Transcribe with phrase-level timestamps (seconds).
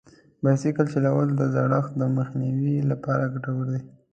[0.43, 3.81] بایسکل چلول د زړښت د مخنیوي لپاره ګټور دي.